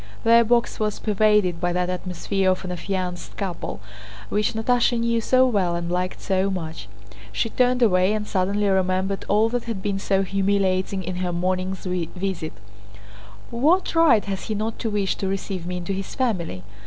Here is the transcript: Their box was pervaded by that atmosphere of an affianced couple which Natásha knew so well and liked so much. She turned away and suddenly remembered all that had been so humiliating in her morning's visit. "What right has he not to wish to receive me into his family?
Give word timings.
Their 0.23 0.43
box 0.43 0.79
was 0.79 0.97
pervaded 0.97 1.61
by 1.61 1.73
that 1.73 1.87
atmosphere 1.87 2.49
of 2.49 2.65
an 2.65 2.71
affianced 2.71 3.37
couple 3.37 3.79
which 4.29 4.53
Natásha 4.53 4.99
knew 4.99 5.21
so 5.21 5.45
well 5.45 5.75
and 5.75 5.91
liked 5.91 6.19
so 6.21 6.49
much. 6.49 6.87
She 7.31 7.51
turned 7.51 7.83
away 7.83 8.13
and 8.13 8.25
suddenly 8.25 8.67
remembered 8.67 9.25
all 9.29 9.47
that 9.49 9.65
had 9.65 9.83
been 9.83 9.99
so 9.99 10.23
humiliating 10.23 11.03
in 11.03 11.17
her 11.17 11.31
morning's 11.31 11.85
visit. 11.85 12.53
"What 13.51 13.93
right 13.93 14.25
has 14.25 14.45
he 14.45 14.55
not 14.55 14.79
to 14.79 14.89
wish 14.89 15.17
to 15.17 15.27
receive 15.27 15.67
me 15.67 15.77
into 15.77 15.93
his 15.93 16.15
family? 16.15 16.63